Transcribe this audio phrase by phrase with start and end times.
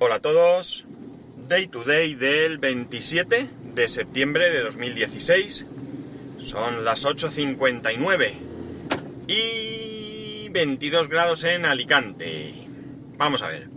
[0.00, 0.84] Hola a todos.
[1.48, 5.66] Day to day del 27 de septiembre de 2016.
[6.38, 8.34] Son las 8.59
[9.28, 12.66] y 22 grados en Alicante.
[13.16, 13.68] Vamos a ver.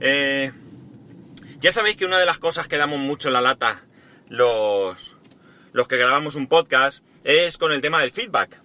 [0.00, 0.50] Eh,
[1.60, 3.84] ya sabéis que una de las cosas que damos mucho en la lata
[4.30, 5.14] los,
[5.72, 8.62] los que grabamos un podcast es con el tema del feedback.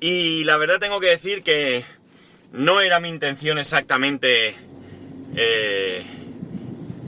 [0.00, 1.84] Y la verdad tengo que decir que
[2.50, 4.56] no era mi intención exactamente
[5.40, 6.04] eh,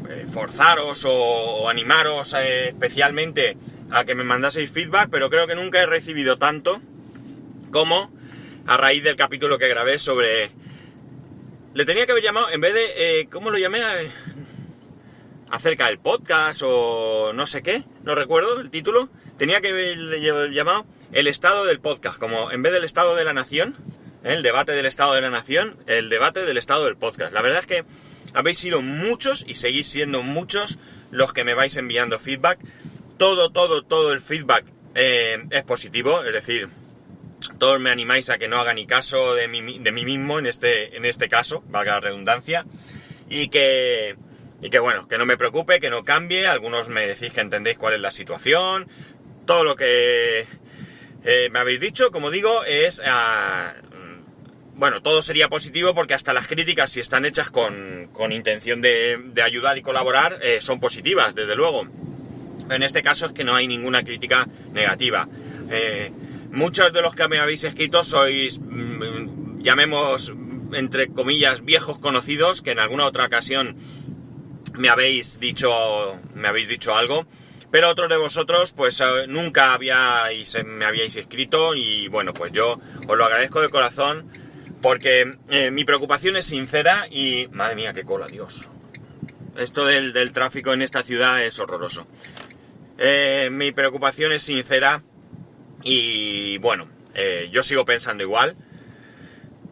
[0.09, 3.57] eh, forzaros o, animaros eh, especialmente
[3.91, 6.81] a que me mandaseis feedback, pero creo que nunca he recibido tanto
[7.73, 8.13] como
[8.67, 10.53] a raíz del capítulo que grabé sobre...
[11.75, 13.29] Le tenía que haber llamado, en vez de...
[13.31, 13.81] ¿Cómo lo llamé?
[15.51, 19.09] acerca del podcast o no sé qué, no recuerdo el título.
[19.37, 23.33] Tenía que haber llamado el estado del podcast, como en vez del estado de la
[23.33, 23.77] nación,
[24.23, 27.33] el debate del estado de la nación, el debate del estado del podcast.
[27.33, 27.85] La verdad es que
[28.35, 30.79] habéis sido muchos y seguís siendo muchos
[31.11, 32.59] los que me vais enviando feedback.
[33.19, 36.69] Todo, todo, todo el feedback eh, es positivo, es decir,
[37.59, 40.47] todos me animáis a que no haga ni caso de mí, de mí mismo en
[40.47, 42.65] este, en este caso, valga la redundancia,
[43.29, 44.17] y que,
[44.63, 47.79] y que bueno, que no me preocupe, que no cambie, algunos me decís que entendéis
[47.79, 48.89] cuál es la situación,
[49.47, 50.47] todo lo que
[51.25, 53.75] eh, me habéis dicho, como digo, es ah,
[54.81, 59.77] bueno, todo sería positivo porque hasta las críticas, si están hechas con, intención de, ayudar
[59.77, 61.87] y colaborar, eh, son positivas, desde luego.
[62.71, 65.29] En este caso es que no hay ninguna crítica negativa.
[65.71, 66.11] Eh,
[66.51, 70.33] muchos de los que me habéis escrito sois, mm, llamemos,
[70.73, 73.77] entre comillas, viejos conocidos, que en alguna otra ocasión
[74.79, 75.71] me habéis dicho,
[76.35, 77.27] me habéis dicho algo.
[77.71, 82.81] Pero otros de vosotros, pues eh, nunca habíais, me habíais escrito y bueno, pues yo
[83.07, 84.40] os lo agradezco de corazón
[84.83, 87.49] porque eh, mi preocupación es sincera y...
[87.53, 88.67] Madre mía, qué cola, Dios.
[89.57, 92.07] Esto del, tráfico en esta ciudad es horroroso.
[92.99, 95.03] Eh, mi preocupación es sincera
[95.83, 98.57] y bueno, eh, yo sigo pensando igual.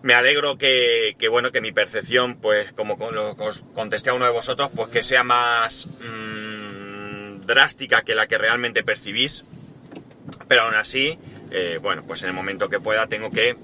[0.02, 4.70] Me alegro que, bueno, que mi percepción, pues como os contesté a uno de vosotros,
[4.74, 9.44] pues que sea más mm, drástica que la que realmente percibís.
[10.46, 11.18] Pero aún así,
[11.82, 13.56] bueno, pues en el momento que pueda tengo que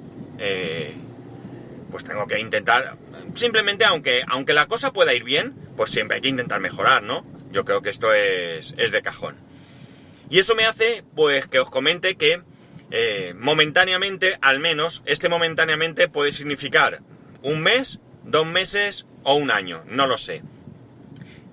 [1.94, 2.97] pues tengo que intentar,
[3.34, 7.25] simplemente aunque, aunque la cosa pueda ir bien, pues siempre hay que intentar mejorar, ¿no?
[7.53, 9.37] Yo creo que esto es, es de cajón.
[10.28, 12.43] Y eso me hace, pues, que os comente que
[12.91, 17.00] eh, momentáneamente, al menos, este momentáneamente puede significar
[17.43, 20.43] un mes, dos meses o un año, no lo sé.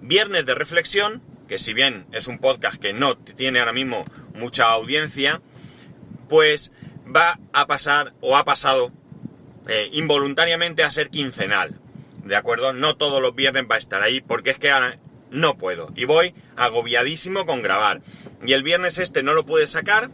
[0.01, 4.03] Viernes de reflexión, que si bien es un podcast que no tiene ahora mismo
[4.34, 5.40] mucha audiencia,
[6.30, 6.74] pues
[7.16, 8.91] va a pasar o ha pasado
[9.67, 11.79] eh, involuntariamente a ser quincenal.
[12.23, 12.73] ¿De acuerdo?
[12.73, 14.99] No todos los viernes va a estar ahí porque es que ahora
[15.31, 15.91] no puedo.
[15.95, 18.01] Y voy agobiadísimo con grabar.
[18.45, 20.11] Y el viernes este no lo pude sacar.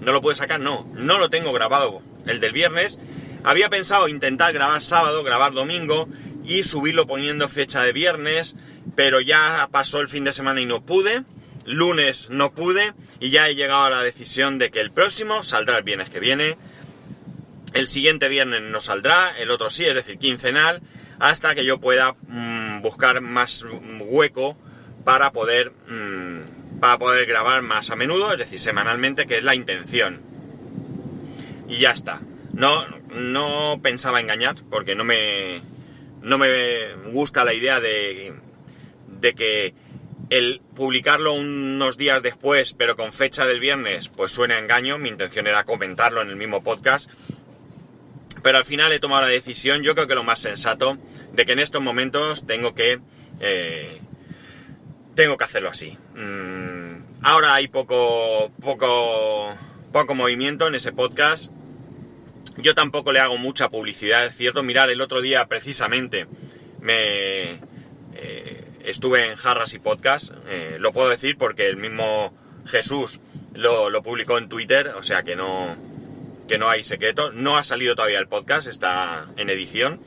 [0.00, 0.88] No lo pude sacar, no.
[0.94, 2.02] No lo tengo grabado.
[2.26, 2.98] El del viernes.
[3.42, 6.08] Había pensado intentar grabar sábado, grabar domingo
[6.44, 8.54] y subirlo poniendo fecha de viernes.
[8.94, 11.24] Pero ya pasó el fin de semana y no pude.
[11.64, 12.94] Lunes no pude.
[13.18, 16.20] Y ya he llegado a la decisión de que el próximo saldrá el viernes que
[16.20, 16.56] viene
[17.76, 20.80] el siguiente viernes no saldrá, el otro sí, es decir, quincenal,
[21.18, 23.64] hasta que yo pueda mm, buscar más
[24.00, 24.56] hueco
[25.04, 29.54] para poder, mm, para poder grabar más a menudo, es decir, semanalmente, que es la
[29.54, 30.22] intención.
[31.68, 32.20] Y ya está.
[32.52, 35.60] No, no pensaba engañar, porque no me,
[36.22, 38.34] no me gusta la idea de,
[39.20, 39.74] de que
[40.30, 44.98] el publicarlo unos días después, pero con fecha del viernes, pues suene a engaño.
[44.98, 47.10] Mi intención era comentarlo en el mismo podcast
[48.46, 50.98] pero al final he tomado la decisión, yo creo que lo más sensato,
[51.32, 53.00] de que en estos momentos tengo que...
[53.40, 54.00] Eh,
[55.16, 55.98] tengo que hacerlo así.
[56.14, 59.52] Mm, ahora hay poco, poco,
[59.90, 61.50] poco movimiento en ese podcast.
[62.56, 64.62] Yo tampoco le hago mucha publicidad, es cierto.
[64.62, 66.28] Mirad, el otro día precisamente
[66.80, 67.54] me
[68.14, 70.30] eh, estuve en Jarras y Podcast.
[70.46, 72.32] Eh, lo puedo decir porque el mismo
[72.64, 73.18] Jesús
[73.54, 75.95] lo, lo publicó en Twitter, o sea que no,
[76.46, 77.32] que no hay secreto.
[77.32, 80.00] No ha salido todavía el podcast, está en edición.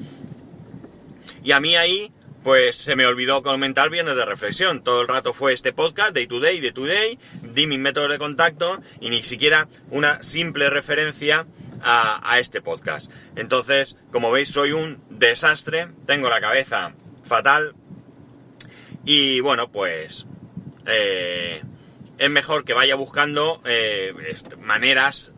[1.44, 2.12] Y a mí ahí,
[2.44, 4.84] pues se me olvidó comentar bienes de reflexión.
[4.84, 8.12] Todo el rato fue este podcast, Day to Day, Day to Day, di mis métodos
[8.12, 11.46] de contacto y ni siquiera una simple referencia
[11.82, 13.12] a, este podcast.
[13.36, 16.94] Entonces, como veis, soy un desastre, tengo la cabeza
[17.24, 17.74] fatal
[19.06, 20.26] y bueno, pues
[20.86, 21.62] eh,
[22.18, 24.14] es mejor que vaya buscando eh,
[24.60, 25.34] maneras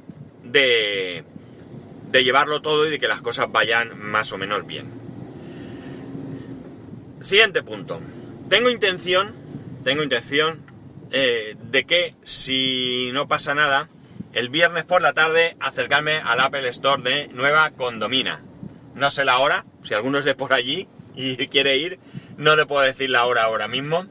[0.51, 1.24] de,
[2.12, 4.92] llevarlo todo y de que las cosas vayan más o menos bien.
[7.21, 8.01] Siguiente punto.
[8.50, 9.33] Tengo intención,
[9.83, 10.59] tengo intención
[11.12, 13.89] eh, de que si no pasa nada,
[14.33, 18.42] el viernes por la tarde acercarme al Apple Store de Nueva Condomina.
[18.95, 22.00] No sé la hora, si alguno es de por allí y quiere ir,
[22.38, 24.07] no le puedo decir la hora ahora mismo.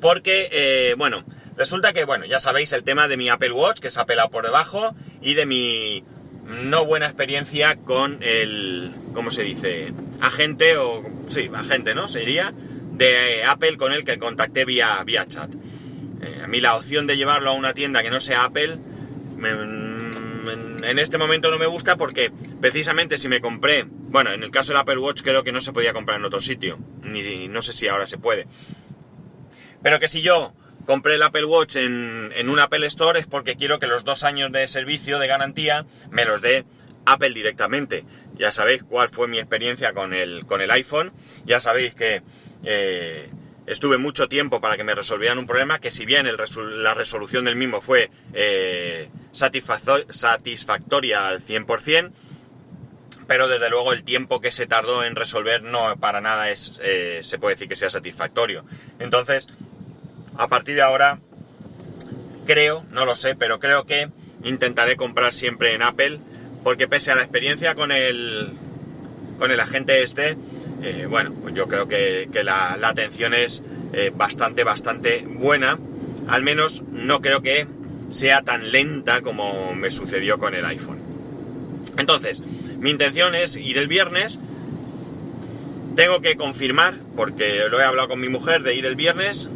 [0.00, 1.24] Porque, eh, bueno,
[1.56, 4.30] resulta que, bueno, ya sabéis el tema de mi Apple Watch, que se ha pelado
[4.30, 6.04] por debajo, y de mi
[6.46, 9.92] no buena experiencia con el, ¿cómo se dice?
[10.20, 12.08] Agente o, sí, agente, ¿no?
[12.08, 12.52] Sería
[12.92, 15.50] de Apple con el que contacté vía, vía chat.
[16.22, 18.78] Eh, a mí la opción de llevarlo a una tienda que no sea Apple,
[20.86, 22.30] en este momento no me gusta porque
[22.60, 25.72] precisamente si me compré, bueno, en el caso del Apple Watch creo que no se
[25.72, 28.46] podía comprar en otro sitio, ni no sé si ahora se puede.
[29.82, 30.54] Pero que si yo
[30.86, 34.24] compré el Apple Watch en, en un Apple Store es porque quiero que los dos
[34.24, 36.64] años de servicio de garantía me los dé
[37.04, 38.04] Apple directamente.
[38.34, 41.12] Ya sabéis cuál fue mi experiencia con el, con el iPhone.
[41.44, 42.22] Ya sabéis que
[42.64, 43.30] eh,
[43.66, 47.56] estuve mucho tiempo para que me resolvieran un problema que si bien la resolución del
[47.56, 52.12] mismo fue eh, satisfactoria al 100%,
[53.26, 57.20] pero desde luego el tiempo que se tardó en resolver no para nada es, eh,
[57.22, 58.64] se puede decir que sea satisfactorio.
[58.98, 59.48] Entonces,
[60.38, 61.20] a partir de ahora,
[62.46, 64.08] creo, no lo sé, pero creo que
[64.44, 66.20] intentaré comprar siempre en Apple,
[66.62, 68.52] porque pese a la experiencia con el,
[69.38, 70.36] con el agente este,
[70.82, 73.62] eh, bueno, pues yo creo que, la, atención es
[73.92, 75.78] eh, bastante, bastante buena.
[76.28, 77.66] Al menos no creo que
[78.10, 80.98] sea tan lenta como me sucedió con el iPhone.
[81.96, 82.42] Entonces,
[82.78, 84.38] mi intención es ir el viernes.
[85.94, 89.48] Tengo que confirmar, porque lo he hablado con mi mujer, de ir el viernes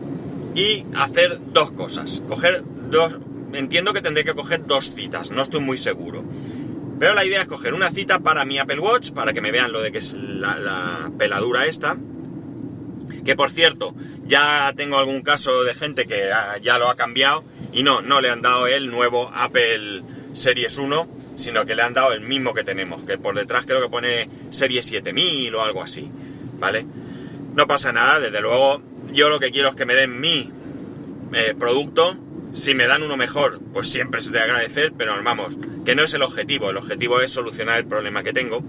[0.55, 2.23] y hacer dos cosas.
[2.29, 3.19] Coger dos.
[3.53, 6.25] Entiendo que tendré que coger dos citas, no estoy muy seguro.
[7.01, 9.73] Pero la idea es coger una cita para mi Apple Watch, para que me vean
[9.73, 11.97] lo de que es la, peladura esta.
[13.25, 13.95] Que por cierto,
[14.25, 16.31] ya tengo algún caso de gente que
[16.63, 21.09] ya lo ha cambiado y no, no le han dado el nuevo Apple Series 1,
[21.37, 24.29] sino que le han dado el mismo que tenemos, que por detrás creo que pone
[24.51, 26.11] Serie 7000 o algo así,
[26.59, 26.87] ¿vale?
[27.55, 28.83] No pasa nada, desde luego
[29.13, 30.51] yo lo que quiero es que me den mi
[31.33, 32.17] eh, producto.
[32.53, 36.15] Si me dan uno mejor, pues siempre se te agradecer, pero vamos, que no es
[36.15, 36.71] el objetivo.
[36.71, 38.65] El objetivo es solucionar el problema que tengo.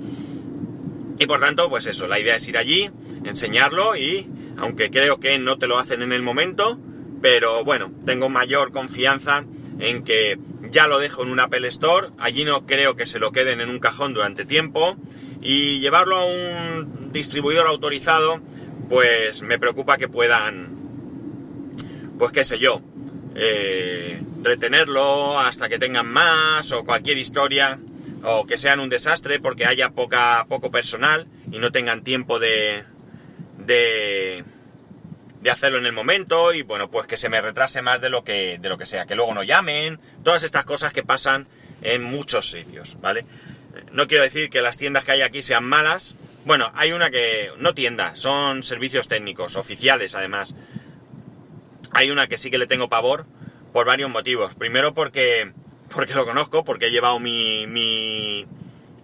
[1.18, 2.90] Y por tanto, pues eso, la idea es ir allí,
[3.26, 4.28] enseñarlo y,
[4.58, 6.80] aunque creo que no te lo hacen en el momento,
[7.22, 9.46] pero bueno, tengo mayor confianza
[9.80, 10.40] en que
[10.70, 13.70] ya lo dejo en un Apple Store, allí no creo que se lo queden en
[13.70, 14.96] un cajón durante tiempo
[15.42, 18.42] y llevarlo a un distribuidor autorizado
[18.92, 20.68] pues me preocupa que puedan,
[22.20, 22.82] pues qué sé yo,
[23.36, 27.80] eh, retenerlo hasta que tengan más o cualquier historia
[28.22, 32.84] o que sean un desastre porque haya poca, poco personal y no tengan tiempo de,
[33.60, 34.44] de,
[35.40, 38.26] de hacerlo en el momento y bueno, pues que se me retrase más de lo
[38.26, 41.48] que, de lo que sea, que luego no llamen, todas estas cosas que pasan
[41.82, 43.24] en muchos sitios, ¿vale?
[43.94, 47.52] No quiero decir que las tiendas que hay aquí sean malas, bueno, hay una que
[47.58, 50.56] no tienda, son servicios técnicos, oficiales además.
[51.92, 53.26] Hay una que sí que le tengo pavor
[53.74, 54.56] por varios motivos.
[54.56, 55.52] Primero porque,
[55.94, 58.48] porque lo conozco, porque he llevado mi, mi,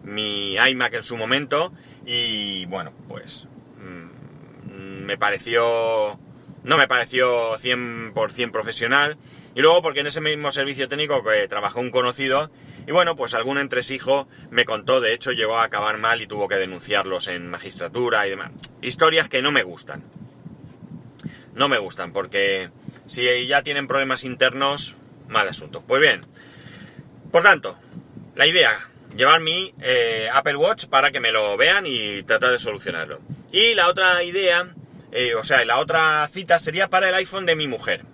[0.04, 1.74] mi iMac en su momento
[2.06, 3.48] y bueno, pues
[3.80, 6.20] mm, me pareció,
[6.64, 9.18] no me pareció 100% profesional.
[9.54, 12.50] Y luego porque en ese mismo servicio técnico que trabajó un conocido
[12.88, 16.48] y bueno, pues algún entresijo me contó, de hecho llegó a acabar mal y tuvo
[16.48, 18.52] que denunciarlos en magistratura y demás.
[18.82, 20.06] Historias que no me gustan.
[21.54, 22.70] No me gustan porque
[23.06, 24.96] si ya tienen problemas internos,
[25.28, 25.84] mal asunto.
[25.86, 26.22] Pues bien,
[27.30, 27.78] por tanto,
[28.36, 32.60] la idea, llevar mi eh, Apple Watch para que me lo vean y tratar de
[32.60, 33.20] solucionarlo.
[33.52, 34.74] Y la otra idea,
[35.12, 38.06] eh, o sea, la otra cita sería para el iPhone de mi mujer.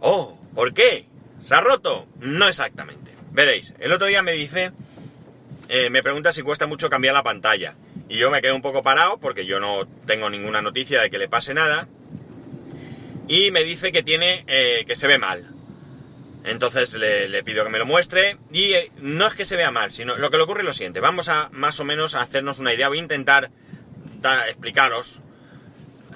[0.00, 1.06] Oh, ¿por qué?
[1.44, 2.06] ¿Se ha roto?
[2.18, 3.05] No exactamente.
[3.36, 4.72] Veréis, el otro día me dice,
[5.68, 7.74] eh, me pregunta si cuesta mucho cambiar la pantalla.
[8.08, 11.18] Y yo me quedo un poco parado porque yo no tengo ninguna noticia de que
[11.18, 11.86] le pase nada.
[13.28, 15.50] Y me dice que tiene, eh, que se ve mal.
[16.44, 18.38] Entonces le, pido que me lo muestre.
[18.52, 20.72] Y eh, no es que se vea mal, sino lo que le ocurre es lo
[20.72, 21.00] siguiente.
[21.00, 22.88] Vamos a más o menos a hacernos una idea.
[22.88, 23.50] Voy a intentar
[24.48, 25.20] explicaros.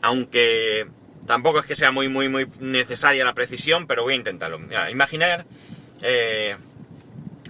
[0.00, 0.86] Aunque
[1.26, 4.58] tampoco es que sea muy, muy, muy necesaria la precisión, pero voy a intentarlo.
[4.90, 5.44] imaginar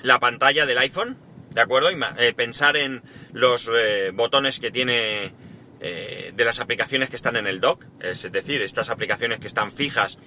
[0.03, 1.17] la pantalla del iPhone,
[1.51, 1.89] ¿de acuerdo?
[1.91, 3.03] Eh, pensar en
[3.33, 5.33] los eh, botones que tiene
[5.81, 9.73] eh, de las aplicaciones que están en el dock, es decir, estas aplicaciones que están
[9.73, 10.19] fijas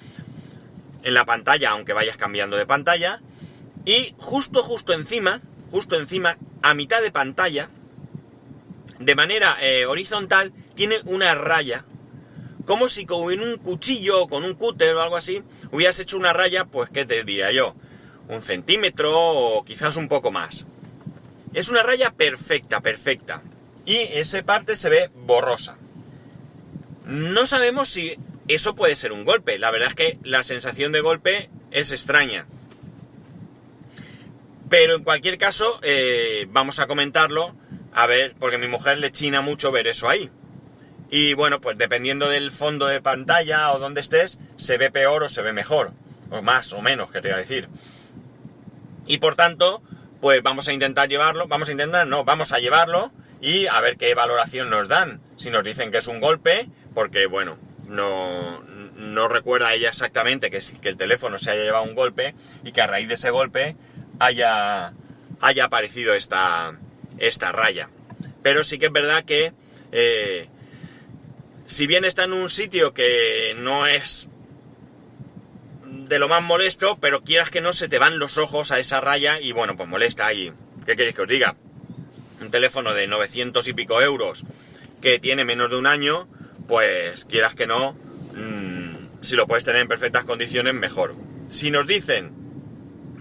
[1.04, 3.22] en la pantalla, aunque vayas cambiando de pantalla,
[3.86, 7.70] y justo, justo encima, justo encima, a mitad de pantalla,
[9.00, 11.84] de manera horizontal, tiene una raya,
[12.66, 16.32] como si con un cuchillo o con un cúter o algo así hubieras hecho una
[16.32, 17.76] raya, pues qué te diría yo,
[18.28, 20.66] un centímetro o quizás un poco más.
[21.54, 23.42] Es una raya perfecta, perfecta.
[23.86, 25.78] Y esa parte se ve borrosa.
[27.06, 29.60] No sabemos si eso puede ser un golpe.
[29.60, 32.48] La verdad es que la sensación de golpe es extraña.
[34.70, 37.56] Pero en cualquier caso, eh, vamos a comentarlo.
[37.92, 40.32] A ver, porque a mi mujer le china mucho ver eso ahí.
[41.12, 45.30] Y bueno, pues dependiendo del fondo de pantalla o donde estés, se ve peor o
[45.30, 45.92] se ve mejor.
[46.32, 47.70] O más o menos, que te voy a decir.
[49.06, 49.82] Y por tanto,
[50.22, 51.48] pues vamos a intentar llevarlo.
[51.48, 55.22] Vamos a intentar, no, vamos a llevarlo y a ver qué valoración nos dan.
[55.36, 57.58] Si nos dicen que es un golpe, porque bueno,
[57.88, 58.62] no,
[58.96, 62.82] no recuerda ella exactamente que, que el teléfono se haya llevado un golpe y que
[62.82, 63.76] a raíz de ese golpe
[64.20, 64.94] haya,
[65.42, 66.78] haya aparecido esta,
[67.18, 67.90] esta raya.
[68.42, 69.54] Pero sí que es verdad que
[69.92, 70.48] eh,
[71.66, 74.30] si bien está en un sitio que no es
[76.14, 79.02] de lo más molesto, pero quieras que no se te van los ojos a esa
[79.02, 80.54] raya y bueno, pues molesta ahí.
[80.86, 81.56] ¿Qué queréis que os diga?
[82.40, 84.44] Un teléfono de 900 y pico euros
[85.02, 86.28] que tiene menos de un año,
[86.68, 87.94] pues quieras que no,
[88.36, 91.16] mmm, si lo puedes tener en perfectas condiciones, mejor.
[91.50, 92.32] Si nos dicen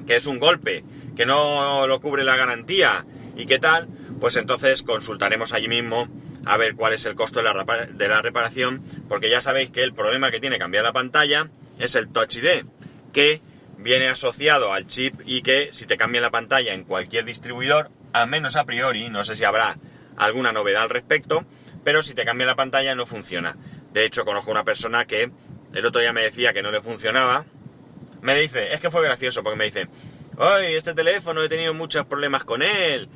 [0.07, 0.85] que es un golpe,
[1.17, 3.07] que no lo cubre la garantía
[3.39, 3.89] y qué tal,
[4.21, 6.11] pues entonces consultaremos allí mismo
[6.45, 9.83] a ver cuál es el costo de la, de la reparación, porque ya sabéis que
[9.83, 12.67] el problema que tiene cambiar la pantalla es el Touch ID,
[13.13, 13.41] que
[13.79, 18.29] viene asociado al chip y que si te cambian la pantalla en cualquier distribuidor, al
[18.29, 19.79] menos a priori, no sé si habrá
[20.17, 21.45] alguna novedad al respecto,
[21.85, 23.57] pero si te cambia la pantalla no funciona.
[23.93, 25.31] De hecho, conozco una persona que
[25.75, 27.45] el otro día me decía que no le funcionaba.
[28.21, 29.89] Me dice, es que fue gracioso porque me dice,
[30.37, 33.09] hoy este teléfono he tenido muchos problemas con él.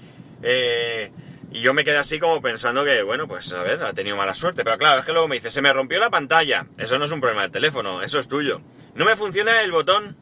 [0.42, 1.10] Eh,
[1.56, 4.34] y yo me quedé así como pensando que, bueno, pues a ver, ha tenido mala
[4.34, 4.62] suerte.
[4.62, 6.66] Pero claro, es que luego me dice, se me rompió la pantalla.
[6.76, 8.60] Eso no es un problema del teléfono, eso es tuyo.
[8.94, 10.18] No me funciona el botón,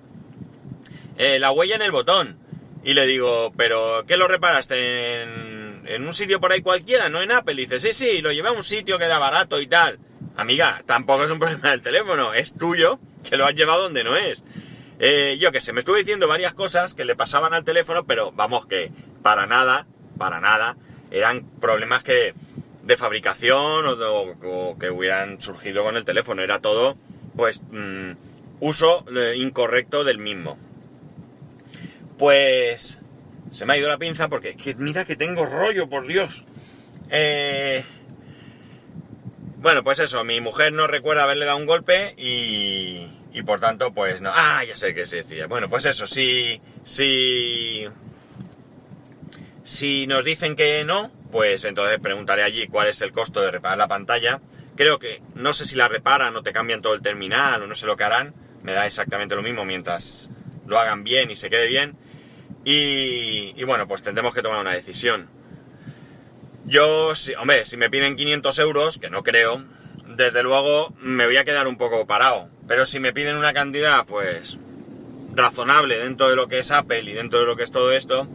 [1.19, 2.38] eh, la huella en el botón.
[2.85, 7.21] Y le digo, pero ¿qué lo reparaste en, en, un sitio por ahí cualquiera, no
[7.21, 7.55] en Apple?
[7.55, 9.99] Y dice, sí, sí, lo llevé a un sitio que era barato y tal.
[10.37, 14.14] Amiga, tampoco es un problema del teléfono, es tuyo, que lo has llevado donde no
[14.14, 14.45] es.
[15.00, 18.31] Eh, yo que sé, me estuve diciendo varias cosas que le pasaban al teléfono, pero
[18.31, 20.76] vamos que para nada, para nada,
[21.14, 22.35] eran problemas que
[22.83, 26.42] de fabricación o, que hubieran surgido con el teléfono.
[26.42, 26.97] Era todo,
[27.37, 28.12] pues, mmm,
[28.61, 30.59] uso eh, incorrecto del mismo.
[32.18, 32.99] Pues
[33.50, 36.44] se me ha ido la pinza porque es que mira que tengo rollo, por Dios.
[37.11, 37.85] Eh,
[39.59, 43.94] bueno, pues eso, mi mujer no recuerda haberle dado un golpe y, y por tanto,
[43.94, 44.30] pues no.
[44.35, 45.47] Ah, ya sé qué se decía.
[45.47, 47.87] Bueno, pues eso, si, si,
[49.64, 53.78] si nos dicen que no, pues entonces preguntaré allí cuál es el costo de reparar
[53.78, 54.40] la pantalla.
[54.76, 57.75] Creo que, no sé si la reparan o te cambian todo el terminal o no
[57.75, 58.35] sé lo que harán.
[58.62, 60.30] Me da exactamente lo mismo mientras
[60.66, 61.97] lo hagan bien y se quede bien.
[62.64, 65.30] Y, bueno, pues tendremos que tomar una decisión.
[66.66, 69.64] Yo, si, hombre, si me piden 500 euros, que no creo,
[70.16, 72.50] desde luego me voy a quedar un poco parado.
[72.68, 74.59] Pero si me piden una cantidad, pues,
[75.33, 78.28] razonable dentro de lo que es Apple y dentro de lo que es todo esto,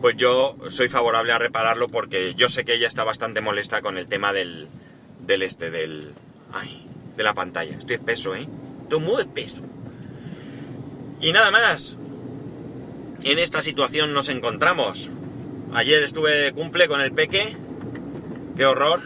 [0.00, 3.98] pues yo soy favorable a repararlo porque yo sé que ella está bastante molesta con
[3.98, 4.68] el tema del,
[5.26, 6.12] del este, del...
[6.52, 6.86] Ay,
[7.16, 7.76] de la pantalla.
[7.76, 8.46] Estoy espeso, ¿eh?
[8.82, 9.62] Estoy muy espeso.
[11.20, 11.96] Y nada más.
[13.24, 15.08] En esta situación nos encontramos.
[15.72, 17.56] Ayer estuve de cumple con el peque.
[18.56, 19.02] Qué horror.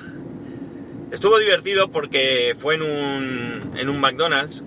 [1.13, 4.63] Estuvo divertido porque fue en un, en un McDonald's.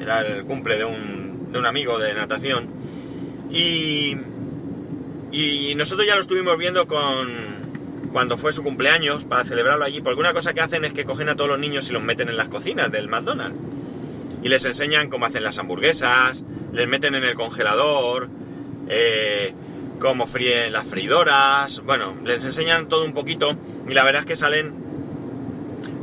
[0.00, 2.68] Era el cumple de un, de un amigo de natación.
[3.50, 4.16] Y,
[5.32, 7.28] y nosotros ya lo estuvimos viendo con,
[8.12, 10.00] cuando fue su cumpleaños para celebrarlo allí.
[10.00, 12.28] Porque una cosa que hacen es que cogen a todos los niños y los meten
[12.28, 13.58] en las cocinas del McDonald's.
[14.42, 18.30] Y les enseñan cómo hacen las hamburguesas, les meten en el congelador,
[18.88, 19.52] eh,
[19.98, 23.56] cómo fríen las freidoras, bueno, les enseñan todo un poquito
[23.88, 24.74] y la verdad es que salen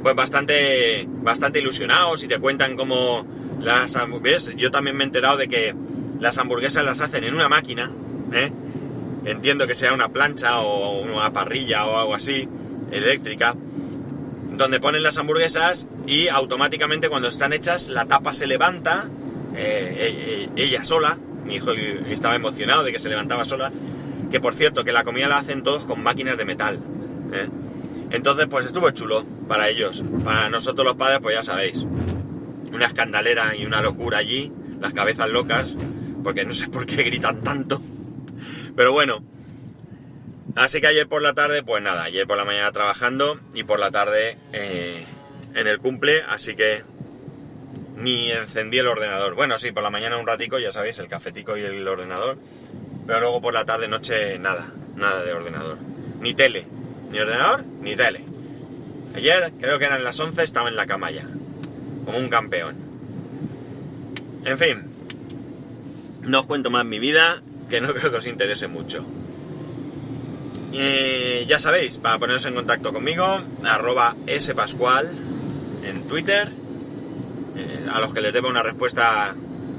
[0.01, 3.25] pues bastante, bastante ilusionados y te cuentan cómo
[3.62, 5.74] las hamburguesas, yo también me he enterado de que
[6.20, 7.92] las hamburguesas las hacen en una máquina,
[8.34, 8.51] ¿eh?
[9.25, 12.48] Entiendo que sea una plancha o una parrilla o algo así,
[12.92, 13.56] eléctrica,
[14.51, 19.10] donde ponen las hamburguesas y automáticamente cuando están hechas la tapa se levanta,
[19.56, 23.72] eh, ella sola, mi hijo estaba emocionado de que se levantaba sola,
[24.32, 26.80] que por cierto, que la comida la hacen todos con máquinas de metal.
[27.34, 27.48] ¿eh?
[28.12, 30.03] Entonces, pues estuvo chulo para ellos.
[30.24, 31.86] Para nosotros los padres, pues ya sabéis,
[32.72, 35.75] una escandalera y una locura allí, las cabezas locas,
[36.24, 37.82] porque no sé por qué gritan tanto.
[38.75, 39.24] Pero bueno,
[40.56, 43.80] Así que ayer por la tarde, pues nada, ayer por la mañana trabajando y por
[43.80, 45.06] la tarde eh,
[45.56, 46.84] en el cumple, así que
[47.98, 49.34] ni encendí el ordenador.
[49.34, 52.38] Bueno, sí, por la mañana un ratico, ya sabéis, el cafetico y el ordenador,
[53.08, 55.80] pero luego por la tarde, noche, nada, nada de ordenador.
[56.20, 56.68] Ni tele,
[57.12, 58.24] ni ordenador, ni tele.
[59.15, 61.27] Ayer, creo que eran las 11, estaba en la cama ya,
[62.06, 62.75] como un campeón.
[64.46, 64.84] En fin,
[66.22, 69.05] no os cuento más mi vida, que no creo que os interese mucho.
[70.74, 73.25] Eh, ya sabéis, para poneros en contacto conmigo,
[73.63, 75.12] arroba spascual
[75.86, 76.51] en Twitter.
[77.55, 79.36] Eh, a los que les debo una respuesta,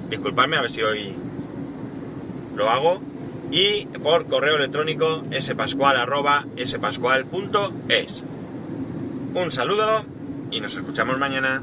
[0.08, 1.16] disculpadme, a ver si hoy
[2.54, 3.02] lo hago.
[3.50, 8.24] Y por correo electrónico spascual arroba spascual.es.
[9.34, 10.04] Un saludo
[10.50, 11.62] y nos escuchamos mañana.